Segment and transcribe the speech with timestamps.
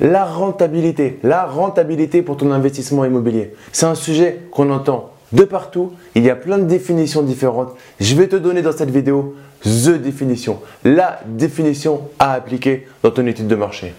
[0.00, 3.54] La rentabilité, la rentabilité pour ton investissement immobilier.
[3.70, 5.92] C'est un sujet qu'on entend de partout.
[6.16, 7.76] Il y a plein de définitions différentes.
[8.00, 13.24] Je vais te donner dans cette vidéo the définition, la définition à appliquer dans ton
[13.28, 13.94] étude de marché.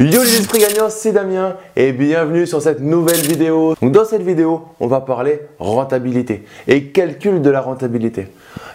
[0.00, 3.74] Yo les esprits gagnants, c'est Damien et bienvenue sur cette nouvelle vidéo.
[3.82, 8.28] dans cette vidéo, on va parler rentabilité et calcul de la rentabilité.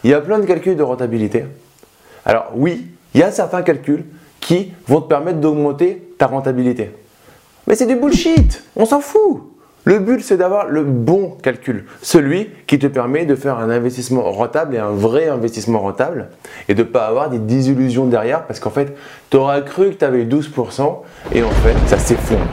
[0.03, 1.45] Il y a plein de calculs de rentabilité.
[2.25, 2.85] Alors oui,
[3.15, 4.05] il y a certains calculs
[4.39, 6.91] qui vont te permettre d'augmenter ta rentabilité.
[7.65, 9.54] Mais c'est du bullshit, on s'en fout.
[9.85, 14.23] Le but, c'est d'avoir le bon calcul, celui qui te permet de faire un investissement
[14.31, 16.29] rentable et un vrai investissement rentable
[16.67, 18.97] et de ne pas avoir des désillusions derrière parce qu'en fait,
[19.29, 21.01] tu auras cru que tu avais 12%
[21.33, 22.47] et en fait, ça s'effondre.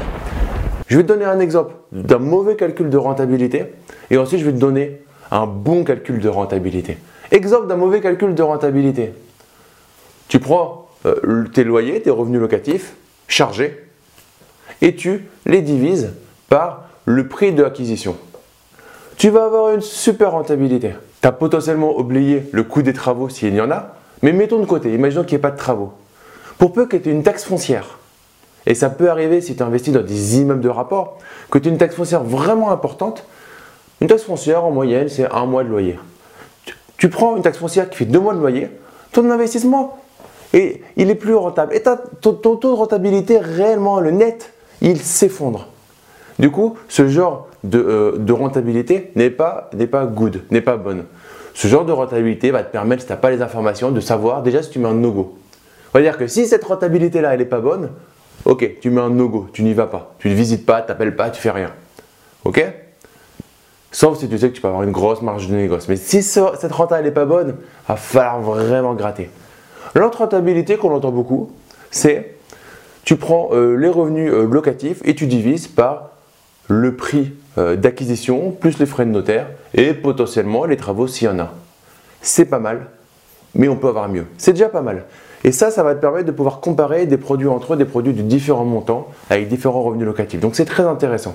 [0.88, 3.64] Je vais te donner un exemple d'un mauvais calcul de rentabilité
[4.10, 6.98] et ensuite je vais te donner un bon calcul de rentabilité.
[7.30, 9.14] Exemple d'un mauvais calcul de rentabilité.
[10.28, 12.92] Tu prends euh, tes loyers, tes revenus locatifs
[13.26, 13.86] chargés
[14.82, 16.12] et tu les divises
[16.50, 18.16] par le prix de l'acquisition.
[19.16, 20.94] Tu vas avoir une super rentabilité.
[21.20, 24.66] Tu as potentiellement oublié le coût des travaux s'il y en a, mais mettons de
[24.66, 25.92] côté, imaginons qu'il n'y ait pas de travaux.
[26.58, 27.98] Pour peu que tu aies une taxe foncière,
[28.66, 31.18] et ça peut arriver si tu investis dans des immeubles de rapport,
[31.50, 33.24] que tu aies une taxe foncière vraiment importante,
[34.00, 35.98] une taxe foncière en moyenne c'est un mois de loyer.
[36.96, 38.68] Tu, prends une taxe foncière qui fait deux mois de loyer,
[39.10, 39.98] ton investissement,
[40.52, 41.74] et il est plus rentable.
[41.74, 45.71] Et ton taux de rentabilité réellement, le net, il s'effondre.
[46.38, 51.04] Du coup, ce genre de, euh, rentabilité n'est pas, pas good, n'est pas bonne.
[51.54, 54.42] Ce genre de rentabilité va te permettre, si tu n'as pas les informations, de savoir
[54.42, 55.36] déjà si tu mets un no-go.
[55.92, 57.90] On va dire que si cette rentabilité-là, elle n'est pas bonne,
[58.46, 61.14] ok, tu mets un no-go, tu n'y vas pas, tu ne visites pas, tu n'appelles
[61.14, 61.70] pas, tu fais rien.
[62.44, 62.64] Ok?
[63.90, 65.86] Sauf si tu sais que tu peux avoir une grosse marge de négoce.
[65.88, 69.28] Mais si cette rentabilité n'est pas bonne, va falloir vraiment gratter.
[69.94, 71.52] L'autre rentabilité qu'on entend beaucoup,
[71.90, 72.36] c'est
[73.04, 76.11] tu prends euh, les revenus euh, locatifs et tu divises par
[76.68, 81.30] le prix euh, d'acquisition plus les frais de notaire et potentiellement les travaux s'il y
[81.30, 81.52] en a.
[82.20, 82.86] C'est pas mal,
[83.54, 84.26] mais on peut avoir mieux.
[84.38, 85.04] C'est déjà pas mal.
[85.44, 88.12] Et ça, ça va te permettre de pouvoir comparer des produits entre eux, des produits
[88.12, 90.40] de différents montants avec différents revenus locatifs.
[90.40, 91.34] Donc c'est très intéressant.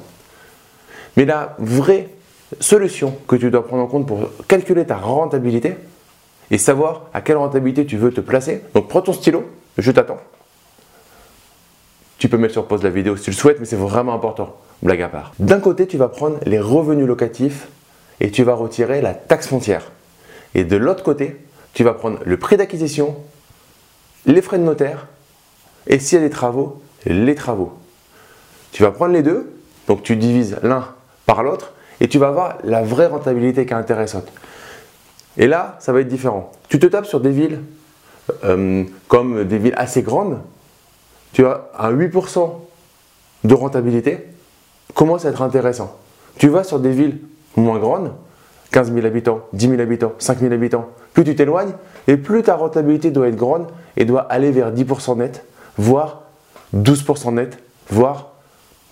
[1.18, 2.10] Mais la vraie
[2.60, 5.76] solution que tu dois prendre en compte pour calculer ta rentabilité
[6.50, 9.44] et savoir à quelle rentabilité tu veux te placer, donc prends ton stylo,
[9.78, 10.20] je t'attends.
[12.18, 14.56] Tu peux mettre sur pause la vidéo si tu le souhaites, mais c'est vraiment important.
[14.82, 15.34] Blague à part.
[15.40, 17.68] D'un côté, tu vas prendre les revenus locatifs
[18.20, 19.92] et tu vas retirer la taxe foncière.
[20.56, 21.38] Et de l'autre côté,
[21.74, 23.16] tu vas prendre le prix d'acquisition,
[24.26, 25.08] les frais de notaire
[25.86, 27.74] et s'il y a des travaux, les travaux.
[28.72, 29.54] Tu vas prendre les deux,
[29.88, 30.88] donc tu divises l'un
[31.26, 34.28] par l'autre et tu vas avoir la vraie rentabilité qui est intéressante.
[35.38, 36.52] Et là, ça va être différent.
[36.68, 37.62] Tu te tapes sur des villes
[38.44, 40.40] euh, comme des villes assez grandes,
[41.34, 42.52] tu as un 8%
[43.44, 44.28] de rentabilité
[44.94, 45.96] commence à être intéressant?
[46.38, 47.20] Tu vas sur des villes
[47.56, 48.12] moins grandes,
[48.72, 51.72] 15 000 habitants, 10 000 habitants, 5 000 habitants, plus tu t'éloignes
[52.08, 55.44] et plus ta rentabilité doit être grande et doit aller vers 10% net,
[55.78, 56.24] voire
[56.76, 57.58] 12% net,
[57.90, 58.34] voire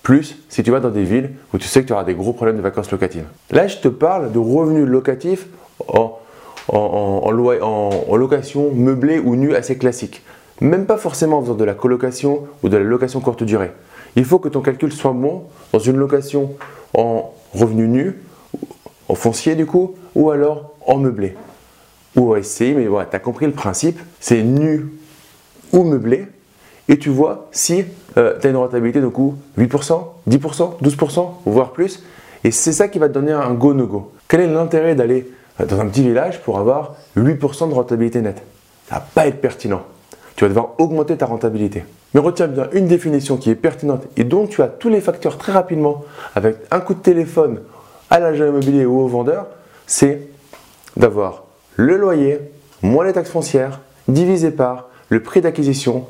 [0.04, 2.34] plus si tu vas dans des villes où tu sais que tu auras des gros
[2.34, 3.26] problèmes de vacances locatives.
[3.52, 5.48] Là, je te parle de revenus locatifs
[5.88, 6.20] en,
[6.68, 10.22] en, location meublée ou nue assez classique.
[10.62, 13.72] Même pas forcément en faisant de la colocation ou de la location courte durée.
[14.16, 15.44] Il faut que ton calcul soit bon
[15.74, 16.52] dans une location
[16.94, 18.16] en revenu nu,
[19.10, 21.36] en foncier du coup, ou alors en meublé.
[22.16, 24.88] Ou en SCI, mais voilà, tu as compris le principe, c'est nu
[25.74, 26.28] ou meublé,
[26.88, 27.84] et tu vois si
[28.18, 32.04] euh, tu as une rentabilité de coup 8%, 10%, 12%, voire plus,
[32.46, 34.12] et c'est ça qui va te donner un go-no-go.
[34.30, 35.30] Quel est l'intérêt d'aller
[35.60, 38.44] euh, dans un petit village pour avoir 8% de rentabilité nette?
[38.88, 39.82] Ça va pas être pertinent
[40.36, 41.84] tu vas devoir augmenter ta rentabilité.
[42.14, 45.38] Mais retiens bien une définition qui est pertinente et dont tu as tous les facteurs
[45.38, 46.04] très rapidement
[46.34, 47.62] avec un coup de téléphone
[48.10, 49.48] à l'agent immobilier ou au vendeur,
[49.88, 50.28] c'est
[50.98, 51.44] d'avoir
[51.76, 52.40] le loyer
[52.82, 56.06] moins les taxes foncières divisé par le prix d'acquisition,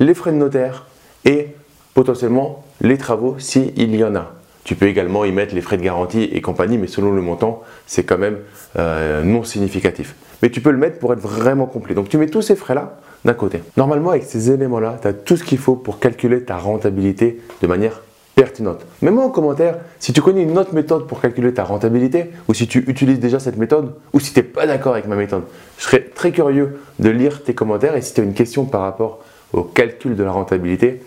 [0.00, 0.86] les frais de notaire
[1.24, 1.48] et
[1.94, 4.32] potentiellement les travaux s'il y en a.
[4.64, 7.62] Tu peux également y mettre les frais de garantie et compagnie, mais selon le montant,
[7.86, 8.36] c'est quand même
[8.78, 10.14] euh, non significatif.
[10.42, 11.94] Mais tu peux le mettre pour être vraiment complet.
[11.94, 13.62] Donc tu mets tous ces frais-là d'un côté.
[13.76, 17.66] Normalement, avec ces éléments-là, tu as tout ce qu'il faut pour calculer ta rentabilité de
[17.66, 18.02] manière
[18.34, 18.86] pertinente.
[19.02, 22.68] Mets-moi en commentaire si tu connais une autre méthode pour calculer ta rentabilité ou si
[22.68, 25.42] tu utilises déjà cette méthode ou si tu n'es pas d'accord avec ma méthode.
[25.76, 28.82] Je serais très curieux de lire tes commentaires et si tu as une question par
[28.82, 29.18] rapport
[29.52, 31.02] au calcul de la rentabilité,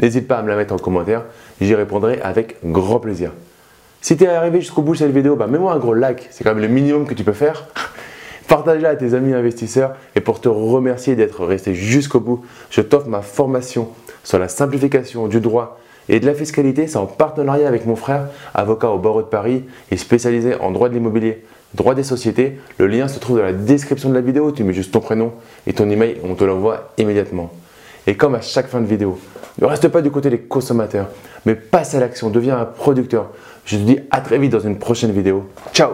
[0.00, 1.24] n'hésite pas à me la mettre en commentaire.
[1.60, 3.32] J'y répondrai avec grand plaisir.
[4.00, 6.44] Si tu es arrivé jusqu'au bout de cette vidéo, bah, mets-moi un gros like, c'est
[6.44, 7.66] quand même le minimum que tu peux faire.
[8.48, 13.08] Partage-la à tes amis investisseurs et pour te remercier d'être resté jusqu'au bout, je t'offre
[13.08, 13.88] ma formation
[14.22, 15.78] sur la simplification du droit
[16.08, 16.86] et de la fiscalité.
[16.86, 20.88] C'est en partenariat avec mon frère, avocat au barreau de Paris et spécialisé en droit
[20.88, 21.44] de l'immobilier,
[21.74, 22.58] droit des sociétés.
[22.78, 24.52] Le lien se trouve dans la description de la vidéo.
[24.52, 25.32] Tu mets juste ton prénom
[25.66, 27.52] et ton email et on te l'envoie immédiatement.
[28.06, 29.18] Et comme à chaque fin de vidéo,
[29.60, 31.08] ne reste pas du côté des consommateurs,
[31.44, 33.30] mais passe à l'action, deviens un producteur.
[33.64, 35.46] Je te dis à très vite dans une prochaine vidéo.
[35.72, 35.90] Ciao